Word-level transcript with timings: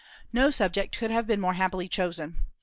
No 0.33 0.49
subject 0.49 0.97
could 0.97 1.11
have 1.11 1.27
been 1.27 1.39
more 1.39 1.53
happily 1.53 1.87
chosen. 1.87 2.37